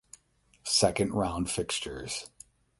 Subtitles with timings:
[0.65, 2.31] Second round fixtures.